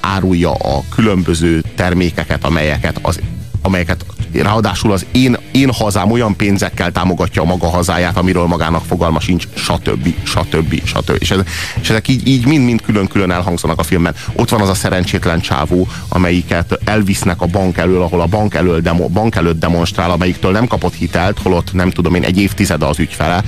árulja 0.00 0.52
a 0.52 0.82
különböző 0.94 1.62
termékeket, 1.76 2.44
amelyeket 2.44 2.98
az 3.02 3.20
amelyeket 3.62 4.04
ráadásul 4.32 4.92
az 4.92 5.06
én, 5.12 5.36
én 5.50 5.72
hazám 5.72 6.10
olyan 6.10 6.36
pénzekkel 6.36 6.92
támogatja 6.92 7.42
a 7.42 7.44
maga 7.44 7.66
hazáját, 7.66 8.16
amiről 8.16 8.46
magának 8.46 8.84
fogalma 8.84 9.20
sincs, 9.20 9.48
stb. 9.54 10.14
stb. 10.22 10.82
stb. 10.84 11.16
És, 11.18 11.30
ez, 11.30 11.40
és 11.80 11.90
ezek 11.90 12.08
így, 12.08 12.26
így 12.26 12.46
mind-mind 12.46 12.82
külön-külön 12.82 13.30
elhangzanak 13.30 13.78
a 13.78 13.82
filmben. 13.82 14.14
Ott 14.32 14.48
van 14.48 14.60
az 14.60 14.68
a 14.68 14.74
szerencsétlen 14.74 15.40
csávó, 15.40 15.88
amelyiket 16.08 16.78
elvisznek 16.84 17.40
a 17.40 17.46
bank 17.46 17.76
elől, 17.76 18.02
ahol 18.02 18.20
a 18.20 18.26
bank, 18.26 18.54
elől 18.54 18.80
demo, 18.80 19.08
bank 19.08 19.34
előtt 19.34 19.58
demonstrál, 19.58 20.10
amelyiktől 20.10 20.52
nem 20.52 20.66
kapott 20.66 20.94
hitelt, 20.94 21.38
holott 21.38 21.72
nem 21.72 21.90
tudom 21.90 22.14
én, 22.14 22.24
egy 22.24 22.38
évtizede 22.38 22.86
az 22.86 22.98
ügyfele 22.98 23.42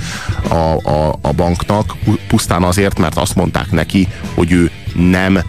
a, 0.47 0.53
a, 0.89 1.19
a 1.21 1.31
banknak, 1.31 1.95
pu- 2.03 2.19
pusztán 2.27 2.63
azért, 2.63 2.99
mert 2.99 3.17
azt 3.17 3.35
mondták 3.35 3.71
neki, 3.71 4.07
hogy 4.33 4.51
ő 4.51 4.71
nem 4.93 5.39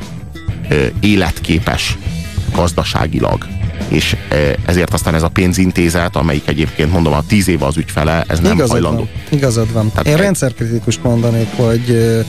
életképes 1.01 1.99
gazdaságilag 2.55 3.47
és 3.93 4.17
e, 4.29 4.37
ezért 4.67 4.93
aztán 4.93 5.15
ez 5.15 5.23
a 5.23 5.29
pénzintézet, 5.29 6.17
amelyik 6.17 6.49
egyébként 6.49 6.93
mondom 6.93 7.13
a 7.13 7.23
tíz 7.27 7.49
éve 7.49 7.67
az 7.67 7.77
ügyfele, 7.77 8.25
ez 8.29 8.41
nem 8.41 8.53
igazad 8.53 8.71
hajlandó. 8.71 8.99
Van, 8.99 9.39
igazad 9.39 9.73
van. 9.73 9.91
Tehát 9.91 10.07
Én 10.07 10.13
egy- 10.13 10.21
rendszerkritikust 10.21 11.03
mondanék, 11.03 11.49
hogy 11.57 11.91
ö, 11.91 12.21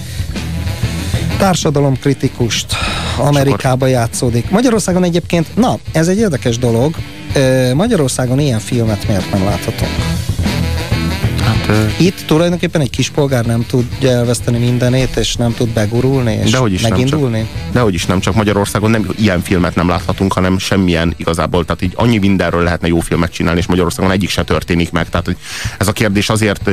társadalomkritikust 1.38 2.66
Amerikába 3.18 3.88
játszódik. 3.88 4.50
Magyarországon 4.50 5.04
egyébként, 5.04 5.56
na, 5.56 5.78
ez 5.92 6.08
egy 6.08 6.18
érdekes 6.18 6.58
dolog. 6.58 6.96
Ö, 7.36 7.74
Magyarországon 7.74 8.40
ilyen 8.40 8.60
filmet 8.60 9.08
miért 9.08 9.32
nem 9.32 9.44
láthatunk? 9.44 9.92
Hát, 11.44 12.00
Itt 12.00 12.24
tulajdonképpen 12.26 12.82
egy 12.82 12.90
kispolgár 12.90 13.46
nem 13.46 13.66
tudja 13.66 14.10
elveszteni 14.10 14.58
mindenét, 14.58 15.16
és 15.16 15.36
nem 15.36 15.54
tud 15.54 15.70
begurulni, 15.70 16.34
és 16.44 16.52
Dehogy 16.52 16.74
is 16.74 16.82
nem, 16.82 16.92
megindulni. 16.92 17.50
Dehogy 17.72 17.94
is 17.94 18.06
nem, 18.06 18.20
csak 18.20 18.36
Magyarországon 18.36 18.92
nem 18.92 19.10
ilyen 19.18 19.42
filmet 19.42 19.76
nem 19.76 19.88
láthatunk, 19.88 20.34
hanem 20.34 20.58
semmilyen 20.58 21.14
igazából, 21.18 21.66
tehát 21.66 21.82
így 21.82 21.94
annyi 21.96 22.18
mindenről 22.18 22.64
lehetne 22.64 22.88
jó 22.88 23.00
filmet 23.00 23.32
csinálni, 23.32 23.60
és 23.60 23.68
Magyarországon 23.68 24.12
egyik 24.12 24.30
se 24.30 24.44
történik 24.44 24.92
meg. 24.92 25.10
Tehát 25.10 25.26
hogy 25.26 25.38
ez 25.78 25.88
a 25.88 25.92
kérdés 25.92 26.30
azért 26.30 26.70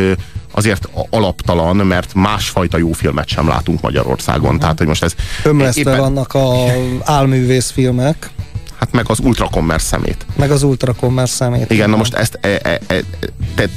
azért 0.52 0.88
alaptalan, 1.10 1.76
mert 1.76 2.14
másfajta 2.14 2.78
jó 2.78 2.92
filmet 2.92 3.28
sem 3.28 3.48
látunk 3.48 3.80
Magyarországon. 3.80 4.58
Tehát, 4.58 4.78
hogy 4.78 4.86
most 4.86 5.02
ez 5.02 5.14
Ömlesztve 5.44 5.96
vannak 5.96 6.34
a 6.34 6.50
álművész 7.04 7.70
filmek, 7.70 8.30
hát 8.78 8.92
meg 8.92 9.04
az 9.08 9.18
ultrakommersz 9.18 9.84
szemét. 9.84 10.26
meg 10.36 10.50
az 10.50 10.62
ultrakommersz 10.62 11.34
szemét. 11.34 11.70
Igen, 11.70 11.90
na 11.90 11.96
most 11.96 12.14
ezt 12.14 12.38
e, 12.40 12.48
e, 12.62 12.80
e, 12.86 13.00
te, 13.54 13.68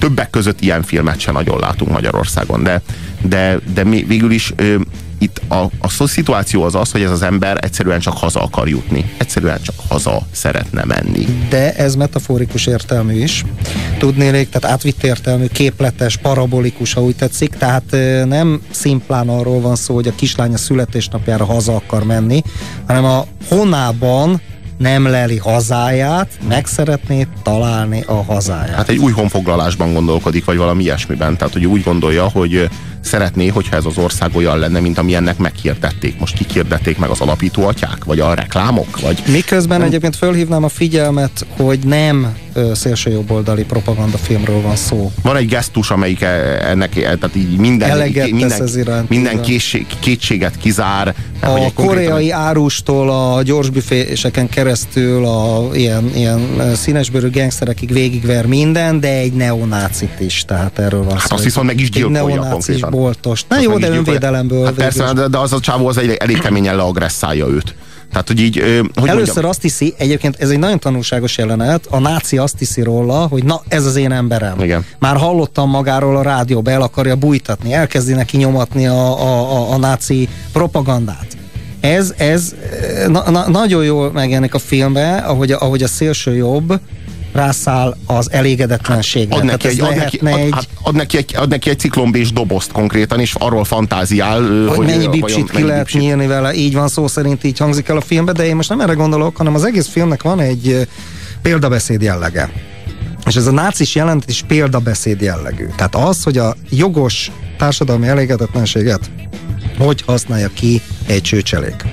többek 0.00 0.30
között 0.30 0.60
ilyen 0.60 0.82
filmet 0.82 1.20
sem 1.20 1.34
nagyon 1.34 1.58
látunk 1.58 1.90
Magyarországon, 1.90 2.62
de, 2.62 2.82
de, 3.22 3.58
de 3.74 3.84
végül 3.84 4.30
is 4.30 4.52
ö, 4.56 4.76
itt 5.20 5.40
a, 5.48 5.70
a 5.78 5.88
szituáció 6.06 6.62
az 6.62 6.74
az, 6.74 6.90
hogy 6.90 7.02
ez 7.02 7.10
az 7.10 7.22
ember 7.22 7.58
egyszerűen 7.60 8.00
csak 8.00 8.16
haza 8.16 8.42
akar 8.42 8.68
jutni. 8.68 9.04
Egyszerűen 9.16 9.62
csak 9.62 9.74
haza 9.88 10.26
szeretne 10.32 10.84
menni. 10.84 11.26
de 11.48 11.74
ez 11.74 11.94
metaforikus 11.94 12.66
értelmű 12.66 13.22
is. 13.22 13.44
Tudnélék, 13.98 14.48
tehát 14.48 14.76
átvitt 14.76 15.02
értelmű, 15.02 15.46
képletes, 15.46 16.16
parabolikus, 16.16 16.92
ha 16.92 17.02
úgy 17.02 17.16
tetszik, 17.16 17.50
tehát 17.50 17.96
nem 18.26 18.60
szimplán 18.70 19.28
arról 19.28 19.60
van 19.60 19.76
szó, 19.76 19.94
hogy 19.94 20.08
a 20.08 20.14
kislánya 20.14 20.56
születésnapjára 20.56 21.44
haza 21.44 21.74
akar 21.74 22.04
menni, 22.04 22.42
hanem 22.86 23.04
a 23.04 23.24
honában 23.48 24.40
nem 24.80 25.06
leli 25.06 25.36
hazáját, 25.36 26.28
meg 26.48 26.66
szeretné 26.66 27.26
találni 27.42 28.02
a 28.06 28.22
hazáját. 28.24 28.74
Hát 28.74 28.88
egy 28.88 28.98
új 28.98 29.12
honfoglalásban 29.12 29.92
gondolkodik, 29.92 30.44
vagy 30.44 30.56
valami 30.56 30.82
ilyesmiben. 30.82 31.36
Tehát, 31.36 31.52
hogy 31.52 31.66
úgy 31.66 31.82
gondolja, 31.82 32.28
hogy 32.28 32.68
szeretné, 33.00 33.46
hogyha 33.46 33.76
ez 33.76 33.84
az 33.84 33.98
ország 33.98 34.30
olyan 34.36 34.58
lenne, 34.58 34.80
mint 34.80 34.98
ami 34.98 35.14
ennek 35.14 35.38
meghirdették. 35.38 36.18
Most 36.18 36.34
kik 36.34 36.50
hirdették 36.50 36.98
meg 36.98 37.10
az 37.10 37.20
alapító 37.20 37.66
atyák? 37.66 38.04
Vagy 38.04 38.20
a 38.20 38.34
reklámok? 38.34 39.00
Vagy 39.00 39.22
Miközben 39.26 39.82
egyébként 39.82 40.16
fölhívnám 40.16 40.64
a 40.64 40.68
figyelmet, 40.68 41.46
hogy 41.56 41.78
nem 41.84 42.36
szélsőjobboldali 42.72 43.64
propagandafilmről 43.64 44.60
van 44.60 44.76
szó. 44.76 45.12
Van 45.22 45.36
egy 45.36 45.46
gesztus, 45.48 45.90
amelyik 45.90 46.20
e- 46.20 46.58
ennek, 46.70 46.96
e- 46.96 47.00
tehát 47.00 47.36
így 47.36 47.56
minden, 47.56 47.90
Eleget 47.90 48.14
tesz 48.22 48.30
minden, 48.30 48.62
ez 48.62 48.76
iránt, 48.76 49.08
minden 49.08 49.40
készség, 49.42 49.86
kétséget 50.00 50.56
kizár. 50.56 51.14
A 51.42 51.46
egy 51.46 51.72
konkrétan- 51.72 51.86
koreai 51.86 52.30
árustól 52.30 53.10
a 53.10 53.42
gyorsbüféseken 53.42 54.48
keresztül 54.48 55.24
a 55.26 55.68
ilyen, 55.72 56.10
ilyen 56.14 56.40
színesbőrű 56.74 57.30
gangsterekig 57.30 57.92
végigver 57.92 58.46
minden, 58.46 59.00
de 59.00 59.08
egy 59.08 59.32
neonácit 59.32 60.20
is, 60.20 60.44
tehát 60.46 60.78
erről 60.78 61.02
van 61.04 61.16
Hát 61.16 61.26
szó. 61.28 61.34
azt 61.34 61.44
viszont 61.44 61.66
meg 61.66 61.80
is 61.80 61.90
gyilkolja 61.90 62.40
konkrétan. 62.50 62.89
Boltos. 62.90 63.44
Na 63.48 63.60
jó, 63.60 63.78
de 63.78 63.88
önvédelemből. 63.88 64.64
Hát 64.64 64.74
persze, 64.74 65.12
de, 65.12 65.28
de 65.28 65.38
az 65.38 65.52
a 65.52 65.60
csávó 65.60 65.86
az 65.86 65.98
egy, 65.98 66.10
elég 66.10 66.38
keményen 66.38 66.76
leagresszálja 66.76 67.46
őt. 67.46 67.74
Tehát, 68.10 68.26
hogy 68.26 68.40
így, 68.40 68.54
hogy 68.94 69.08
Először 69.08 69.26
mondjam, 69.26 69.48
azt 69.48 69.62
hiszi, 69.62 69.94
egyébként 69.98 70.36
ez 70.38 70.50
egy 70.50 70.58
nagyon 70.58 70.78
tanulságos 70.78 71.38
jelenet, 71.38 71.86
a 71.90 71.98
náci 71.98 72.38
azt 72.38 72.58
hiszi 72.58 72.82
róla, 72.82 73.26
hogy 73.26 73.44
na, 73.44 73.62
ez 73.68 73.86
az 73.86 73.96
én 73.96 74.12
emberem. 74.12 74.60
Igen. 74.60 74.84
Már 74.98 75.16
hallottam 75.16 75.70
magáról 75.70 76.16
a 76.16 76.22
rádióba, 76.22 76.70
el 76.70 76.82
akarja 76.82 77.16
bújtatni, 77.16 77.72
elkezdi 77.72 78.12
neki 78.12 78.36
nyomatni 78.36 78.86
a, 78.86 79.20
a, 79.20 79.52
a, 79.52 79.72
a 79.72 79.78
náci 79.78 80.28
propagandát. 80.52 81.26
Ez, 81.80 82.14
ez 82.16 82.54
na, 83.08 83.30
na, 83.30 83.48
nagyon 83.48 83.84
jól 83.84 84.12
megjelenik 84.12 84.54
a 84.54 84.58
filmbe, 84.58 85.16
ahogy, 85.16 85.52
ahogy 85.52 85.82
a 85.82 85.88
szélső 85.88 86.36
jobb 86.36 86.80
rászáll 87.32 87.96
az 88.06 88.30
elégedetlenségre. 88.32 89.36
ad 89.36 89.44
neki, 89.44 89.68
egy, 89.68 89.80
ad, 89.80 89.96
neki, 89.96 90.18
ad, 90.18 90.26
egy, 90.26 90.48
hát 90.52 90.68
ad, 90.82 90.94
neki 90.94 91.16
egy, 91.16 91.34
ad 91.36 91.48
neki 91.48 91.70
egy 91.70 91.78
ciklombés 91.78 92.32
dobozt 92.32 92.72
konkrétan, 92.72 93.20
és 93.20 93.34
arról 93.38 93.64
fantáziál, 93.64 94.42
ö, 94.42 94.66
hogy, 94.66 94.86
mennyi 94.86 95.08
bipsit 95.08 95.50
ki 95.50 95.62
lehet 95.62 95.84
bipsit. 95.84 96.00
nyílni 96.00 96.26
vele, 96.26 96.54
így 96.54 96.74
van 96.74 96.88
szó 96.88 97.06
szerint, 97.06 97.44
így 97.44 97.58
hangzik 97.58 97.88
el 97.88 97.96
a 97.96 98.00
filmbe, 98.00 98.32
de 98.32 98.46
én 98.46 98.56
most 98.56 98.68
nem 98.68 98.80
erre 98.80 98.92
gondolok, 98.92 99.36
hanem 99.36 99.54
az 99.54 99.64
egész 99.64 99.88
filmnek 99.88 100.22
van 100.22 100.40
egy 100.40 100.88
példabeszéd 101.42 102.02
jellege. 102.02 102.52
És 103.26 103.36
ez 103.36 103.46
a 103.46 103.52
nácis 103.52 103.94
jelent 103.94 104.24
is 104.26 104.44
példabeszéd 104.48 105.20
jellegű. 105.20 105.66
Tehát 105.76 105.94
az, 105.94 106.22
hogy 106.22 106.38
a 106.38 106.56
jogos 106.70 107.30
társadalmi 107.58 108.06
elégedetlenséget 108.06 109.10
hogy 109.84 110.02
használja 110.02 110.50
ki 110.54 110.82
egy 111.06 111.22
csőcselék. 111.22 111.84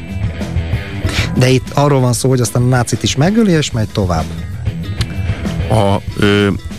De 1.38 1.50
itt 1.50 1.70
arról 1.74 2.00
van 2.00 2.13
szó, 2.13 2.29
hogy 2.29 2.41
aztán 2.41 2.62
a 2.62 2.65
nácit 2.65 3.03
is 3.03 3.15
megöli, 3.15 3.51
és 3.51 3.72
megy 3.72 3.89
tovább. 3.89 4.25
A, 5.77 6.01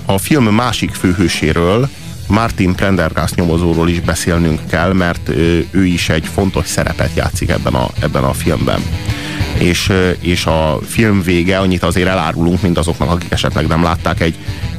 a 0.07 0.19
film 0.19 0.45
másik 0.45 0.91
főhőséről, 0.91 1.89
Martin 2.29 2.75
Prendergast 2.75 3.35
nyomozóról 3.35 3.89
is 3.89 4.01
beszélnünk 4.01 4.61
kell, 4.67 4.93
mert 4.93 5.29
ő 5.71 5.85
is 5.85 6.09
egy 6.09 6.27
fontos 6.27 6.67
szerepet 6.67 7.11
játszik 7.15 7.51
ebben 7.51 7.75
a, 7.75 7.89
ebben 8.01 8.25
a 8.25 8.33
filmben. 8.33 8.83
És, 9.59 9.93
és 10.21 10.47
a 10.47 10.79
film 10.87 11.23
vége, 11.23 11.59
annyit 11.59 11.83
azért 11.83 12.09
elárulunk, 12.09 12.63
mint 12.63 12.79
azoknak, 12.79 13.11
akik 13.11 13.31
esetleg 13.31 13.67
nem 13.67 13.83
látták, 13.83 14.21
egy 14.21 14.35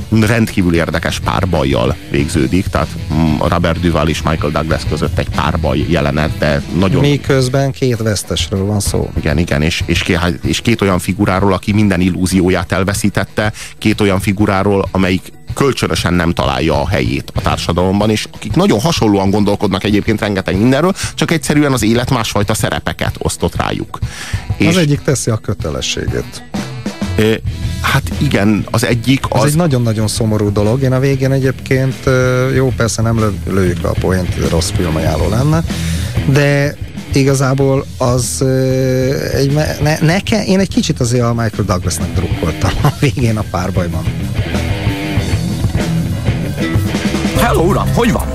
rendkívül 0.09 0.75
érdekes 0.75 1.19
párbajjal 1.19 1.95
végződik, 2.09 2.67
tehát 2.67 2.87
mm, 3.13 3.37
Robert 3.47 3.79
Duval 3.79 4.07
és 4.07 4.21
Michael 4.21 4.51
Douglas 4.51 4.81
között 4.89 5.17
egy 5.17 5.29
párbaj 5.29 5.85
jelenet, 5.87 6.37
de 6.37 6.61
nagyon, 6.79 7.01
Miközben 7.01 7.71
két 7.71 7.97
vesztesről 7.97 8.65
van 8.65 8.79
szó. 8.79 9.09
igen, 9.17 9.37
igen, 9.37 9.61
és, 9.61 9.83
és, 9.85 10.03
két, 10.03 10.19
és 10.43 10.61
két 10.61 10.81
olyan 10.81 10.99
figuráról, 10.99 11.53
aki 11.53 11.73
minden 11.73 12.01
illúzióját 12.01 12.71
elveszítette, 12.71 13.53
két 13.77 14.01
olyan 14.01 14.19
figuráról, 14.19 14.87
amelyik 14.91 15.21
kölcsönösen 15.53 16.13
nem 16.13 16.33
találja 16.33 16.81
a 16.81 16.87
helyét 16.87 17.31
a 17.35 17.41
társadalomban, 17.41 18.09
és 18.09 18.27
akik 18.31 18.55
nagyon 18.55 18.79
hasonlóan 18.79 19.29
gondolkodnak 19.29 19.83
egyébként 19.83 20.19
rengeteg 20.19 20.57
mindenről, 20.57 20.93
csak 21.15 21.31
egyszerűen 21.31 21.73
az 21.73 21.83
élet 21.83 22.09
másfajta 22.09 22.53
szerepeket 22.53 23.15
osztott 23.17 23.55
rájuk. 23.55 23.99
És 24.57 24.67
az 24.67 24.77
egyik 24.77 25.01
teszi 25.01 25.31
a 25.31 25.37
kötelességét. 25.37 26.43
Hát 27.81 28.03
igen, 28.17 28.65
az 28.71 28.85
egyik 28.85 29.19
Ez 29.31 29.41
az... 29.41 29.49
egy 29.49 29.55
nagyon-nagyon 29.55 30.07
szomorú 30.07 30.51
dolog. 30.51 30.81
Én 30.81 30.91
a 30.91 30.99
végén 30.99 31.31
egyébként, 31.31 32.09
jó, 32.55 32.73
persze 32.77 33.01
nem 33.01 33.19
lő, 33.19 33.33
lőjük 33.53 33.81
le 33.81 33.89
a 33.89 33.95
poént, 33.99 34.35
ez 34.37 34.49
rossz 34.49 34.69
filmajánló 34.69 35.29
lenne, 35.29 35.63
de 36.25 36.75
igazából 37.13 37.85
az 37.97 38.43
egy, 39.33 39.53
ne, 39.81 39.97
neke, 39.99 40.45
én 40.45 40.59
egy 40.59 40.69
kicsit 40.69 40.99
azért 40.99 41.23
a 41.23 41.33
Michael 41.33 41.63
Douglasnak 41.65 42.13
drukkoltam 42.13 42.71
a 42.83 42.87
végén 42.99 43.37
a 43.37 43.43
párbajban. 43.51 44.03
Hello, 47.37 47.61
uram, 47.61 47.87
hogy 47.93 48.11
van? 48.11 48.27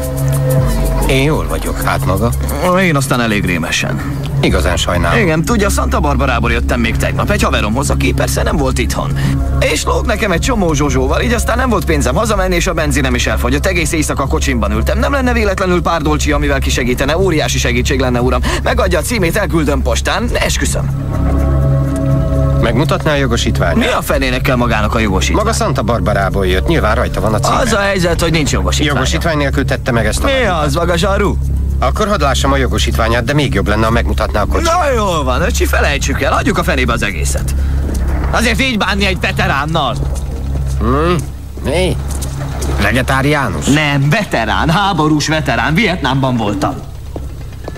Én 1.08 1.22
jól 1.22 1.46
vagyok, 1.48 1.80
hát 1.82 2.04
maga. 2.04 2.32
Én 2.80 2.96
aztán 2.96 3.20
elég 3.20 3.44
rémesen. 3.44 4.00
Igazán 4.44 4.76
sajnálom. 4.76 5.20
Igen, 5.20 5.44
tudja, 5.44 5.68
Santa 5.68 6.00
Barbarából 6.00 6.52
jöttem 6.52 6.80
még 6.80 6.96
tegnap 6.96 7.30
egy 7.30 7.42
haveromhoz, 7.42 7.90
aki 7.90 8.12
persze 8.12 8.42
nem 8.42 8.56
volt 8.56 8.78
itthon. 8.78 9.18
És 9.60 9.84
lóg 9.84 10.06
nekem 10.06 10.32
egy 10.32 10.40
csomó 10.40 10.72
zsozsóval, 10.72 11.20
így 11.20 11.32
aztán 11.32 11.56
nem 11.56 11.68
volt 11.68 11.84
pénzem 11.84 12.14
hazamenni, 12.14 12.54
és 12.54 12.66
a 12.66 12.72
benzinem 12.72 13.14
is 13.14 13.26
elfogyott. 13.26 13.66
Egész 13.66 13.92
éjszaka 13.92 14.26
kocsimban 14.26 14.72
ültem. 14.72 14.98
Nem 14.98 15.12
lenne 15.12 15.32
véletlenül 15.32 15.82
pár 15.82 16.02
dolcsi, 16.02 16.32
amivel 16.32 16.58
kisegítene. 16.60 17.18
Óriási 17.18 17.58
segítség 17.58 18.00
lenne, 18.00 18.20
uram. 18.20 18.40
Megadja 18.62 18.98
a 18.98 19.02
címét, 19.02 19.36
elküldöm 19.36 19.82
postán. 19.82 20.28
Esküszöm. 20.32 20.90
Megmutatná 22.60 23.12
a 23.12 23.16
jogosítványt? 23.16 23.76
Mi 23.76 23.86
a 23.86 24.02
fenének 24.02 24.40
kell 24.40 24.56
magának 24.56 24.94
a 24.94 24.98
jogosítvány? 24.98 25.44
Maga 25.44 25.56
Santa 25.56 25.82
Barbarából 25.82 26.46
jött, 26.46 26.66
nyilván 26.66 26.94
rajta 26.94 27.20
van 27.20 27.34
a 27.34 27.38
címe. 27.38 27.56
Az 27.56 27.72
a 27.72 27.78
helyzet, 27.78 28.20
hogy 28.20 28.32
nincs 28.32 28.52
jogosítvány. 28.52 28.94
Jogosítvány 28.94 29.36
nélkül 29.36 29.64
tette 29.64 29.90
meg 29.92 30.06
ezt 30.06 30.24
a... 30.24 30.26
Mi 30.26 30.46
az, 30.64 30.74
maga 30.74 30.96
zsaru? 30.96 31.36
Akkor 31.78 32.09
hadd 32.09 32.21
lássam 32.21 32.52
a 32.52 32.57
jogosítványát, 32.57 33.25
de 33.25 33.33
még 33.33 33.54
jobb 33.54 33.69
lenne, 33.69 33.85
ha 33.85 33.90
megmutatná 33.90 34.40
a 34.43 34.47
kocsit. 34.47 34.66
Na 34.66 34.90
jól 34.95 35.25
van, 35.25 35.43
öcsi, 35.43 35.64
felejtsük 35.64 36.21
el, 36.21 36.33
hagyjuk 36.33 36.59
a 36.59 36.62
fenébe 36.62 36.93
az 36.93 37.02
egészet. 37.02 37.54
Azért 38.31 38.61
így 38.61 38.78
bánni 38.78 39.07
egy 39.07 39.21
veteránnal. 39.21 39.97
Hmm? 40.78 41.16
Mi? 41.64 41.97
Vegetáriánus? 42.83 43.64
Nem, 43.66 44.11
veterán, 44.11 44.71
háborús 44.71 45.28
veterán, 45.28 45.75
Vietnámban 45.75 46.37
voltam. 46.37 46.75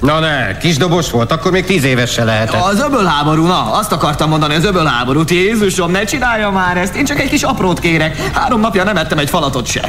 Na 0.01 0.19
ne, 0.19 0.57
kisdobos 0.57 1.11
volt, 1.11 1.33
akkor 1.33 1.53
még 1.53 1.65
tíz 1.65 1.85
éves 1.85 2.11
se 2.13 2.25
lehetett. 2.25 2.63
Az 2.63 2.81
öbölháború, 2.81 3.47
na, 3.47 3.73
azt 3.73 3.93
akartam 3.93 4.29
mondani, 4.29 4.55
az 4.55 4.65
öbölháborút. 4.65 5.31
Jézusom, 5.31 5.91
ne 5.91 6.05
csinálja 6.05 6.51
már 6.51 6.77
ezt, 6.77 6.95
én 6.95 7.05
csak 7.05 7.21
egy 7.21 7.29
kis 7.29 7.43
aprót 7.43 7.81
kérek. 7.81 8.31
Három 8.33 8.61
napja 8.61 8.85
nem 8.85 8.97
ettem 8.97 9.19
egy 9.19 9.29
falatot 9.29 9.67
se. 9.67 9.89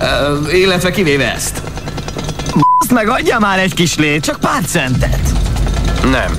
Ö, 0.00 0.50
illetve 0.50 0.90
kivéve 0.90 1.32
ezt. 1.34 1.62
Azt 2.80 2.92
meg 2.92 3.08
adja 3.08 3.38
már 3.38 3.58
egy 3.58 3.74
kis 3.74 3.96
lét, 3.96 4.24
csak 4.24 4.40
pár 4.40 4.64
centet. 4.64 5.32
Nem, 6.02 6.36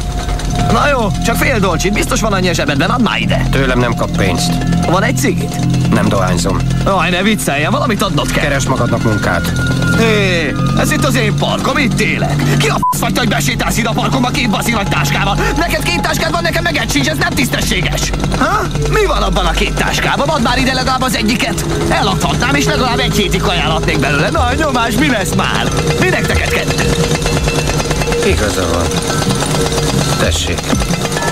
Na 0.72 0.88
jó, 0.88 1.08
csak 1.26 1.36
fél 1.36 1.60
dolcsit, 1.60 1.94
biztos 1.94 2.22
van 2.22 2.34
annyi 2.34 2.50
a 2.50 2.54
zsebedben, 2.54 2.90
add 2.90 3.02
már 3.02 3.20
ide. 3.20 3.48
tőlem 3.52 3.80
nem 3.80 3.96
kap 3.96 4.18
pénzt. 4.18 4.52
Van 4.90 5.04
egy 5.04 5.18
cigit? 5.18 5.56
Nem 5.94 6.08
dohányzom. 6.08 6.58
Aj, 6.86 7.10
ne 7.10 7.22
vicceljen, 7.22 7.72
valamit 7.72 8.02
adnod 8.02 8.32
kell. 8.32 8.44
Keres 8.44 8.66
magadnak 8.66 9.04
munkát. 9.04 9.52
Hé, 9.98 10.56
ez 10.78 10.92
itt 10.92 11.06
az 11.06 11.16
én 11.16 11.36
parkom, 11.36 11.78
itt 11.78 12.00
élek. 12.00 12.58
Ki 12.58 12.68
a 12.68 12.78
f*** 12.90 13.00
vagy, 13.00 13.18
hogy 13.18 13.28
besétálsz 13.28 13.78
ide 13.78 13.90
a 13.90 13.94
parkomba 13.94 14.30
két 14.30 14.50
baszi 14.50 14.72
nagy 14.72 14.88
táskával? 14.88 15.38
Neked 15.58 15.84
két 15.84 16.02
táskád 16.02 16.32
van, 16.32 16.42
nekem 16.42 16.64
meg 16.64 16.78
egy 16.78 16.92
sincs, 16.92 17.08
ez 17.08 17.18
nem 17.18 17.34
tisztességes. 17.34 18.12
Ha? 18.40 18.62
Mi 18.90 19.06
van 19.06 19.22
abban 19.22 19.46
a 19.46 19.52
két 19.52 19.74
táskában? 19.74 20.28
Add 20.28 20.42
már 20.42 20.58
ide 20.58 20.74
legalább 20.74 21.02
az 21.02 21.16
egyiket. 21.16 21.66
Eladhatnám, 21.90 22.56
és 22.56 22.66
legalább 22.66 23.00
egy 23.00 23.16
hétig 23.16 23.44
ajánlatnék 23.44 24.00
belőle. 24.00 24.30
Na, 24.30 24.54
nyomás, 24.58 24.96
mi 24.96 25.10
lesz 25.10 25.34
már? 25.36 25.68
Minek 26.00 26.28
neked 26.28 26.50
kettő? 26.50 26.90
Igaza 28.26 28.66
van. 28.74 28.86
Tessék. 30.20 30.60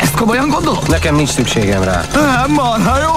Ezt 0.02 0.16
komolyan 0.16 0.50
gondolod? 0.50 0.90
Nekem 0.90 1.16
nincs 1.16 1.30
szükségem 1.30 1.84
rá. 1.84 2.04
Nem, 2.14 2.52
marha 2.52 3.00
jó. 3.00 3.14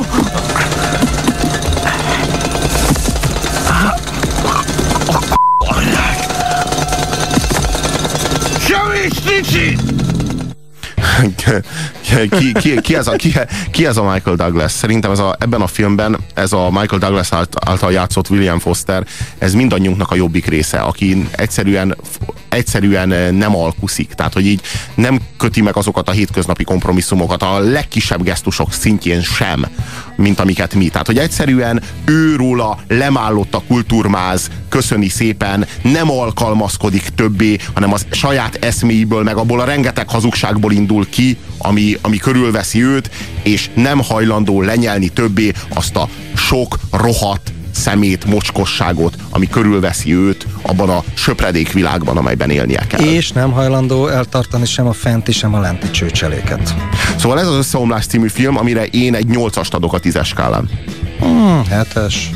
Ki, 12.28 12.52
ki, 12.52 12.80
ki, 12.80 12.96
ez 12.96 13.06
a, 13.06 13.12
ki, 13.16 13.34
ki 13.70 13.86
ez 13.86 13.96
a 13.96 14.12
Michael 14.12 14.36
Douglas? 14.36 14.72
Szerintem 14.72 15.10
ez 15.10 15.18
a, 15.18 15.36
ebben 15.38 15.60
a 15.60 15.66
filmben 15.66 16.16
ez 16.34 16.52
a 16.52 16.70
Michael 16.70 16.98
Douglas 16.98 17.28
által 17.66 17.92
játszott 17.92 18.30
William 18.30 18.58
Foster, 18.58 19.06
ez 19.38 19.54
mindannyiunknak 19.54 20.10
a 20.10 20.14
jobbik 20.14 20.46
része, 20.46 20.78
aki 20.78 21.28
egyszerűen, 21.30 21.96
egyszerűen 22.50 23.34
nem 23.34 23.56
alkuszik. 23.56 24.12
Tehát, 24.12 24.32
hogy 24.32 24.46
így 24.46 24.60
nem 24.94 25.20
köti 25.36 25.60
meg 25.60 25.76
azokat 25.76 26.08
a 26.08 26.12
hétköznapi 26.12 26.64
kompromisszumokat 26.64 27.42
a 27.42 27.58
legkisebb 27.58 28.22
gesztusok 28.22 28.72
szintjén 28.72 29.22
sem, 29.22 29.66
mint 30.16 30.40
amiket 30.40 30.74
mi. 30.74 30.88
Tehát, 30.88 31.06
hogy 31.06 31.18
egyszerűen 31.18 31.82
ő 32.04 32.36
róla 32.36 32.78
lemállott 32.88 33.54
a 33.54 33.62
kultúrmáz, 33.66 34.50
köszöni 34.68 35.08
szépen, 35.08 35.66
nem 35.82 36.10
alkalmazkodik 36.10 37.08
többé, 37.14 37.58
hanem 37.74 37.92
az 37.92 38.06
saját 38.10 38.64
eszméiből, 38.64 39.22
meg 39.22 39.36
abból 39.36 39.60
a 39.60 39.64
rengeteg 39.64 40.08
hazugságból 40.08 40.72
indul 40.72 41.08
ki, 41.08 41.36
ami, 41.58 41.96
ami 42.00 42.16
körülveszi 42.16 42.84
őt, 42.84 43.10
és 43.42 43.70
nem 43.74 43.98
hajlandó 44.02 44.62
lenyelni 44.62 45.08
többé 45.08 45.52
azt 45.74 45.96
a 45.96 46.08
sok 46.34 46.78
rohadt 46.90 47.52
szemét, 47.80 48.24
mocskosságot, 48.24 49.14
ami 49.30 49.48
körülveszi 49.48 50.14
őt 50.14 50.46
abban 50.62 50.88
a 50.88 51.02
söpredék 51.14 51.72
világban, 51.72 52.16
amelyben 52.16 52.50
élnie 52.50 52.86
kell. 52.86 53.00
És 53.00 53.30
nem 53.30 53.52
hajlandó 53.52 54.06
eltartani 54.06 54.66
sem 54.66 54.86
a 54.86 54.92
fenti, 54.92 55.32
sem 55.32 55.54
a 55.54 55.60
lenti 55.60 55.90
csőcseléket. 55.90 56.74
Szóval 57.18 57.40
ez 57.40 57.46
az 57.46 57.56
Összeomlás 57.56 58.06
című 58.06 58.28
film, 58.28 58.56
amire 58.56 58.84
én 58.84 59.14
egy 59.14 59.26
nyolcast 59.26 59.74
adok 59.74 59.92
a 59.92 59.98
tízes 59.98 60.28
skálán. 60.28 60.70
Hmm, 61.20 61.64
hetes. 61.68 62.30